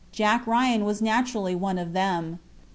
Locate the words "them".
1.93-2.39